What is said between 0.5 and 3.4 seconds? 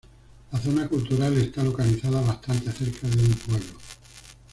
La zona cultural está localizada bastante cerca de un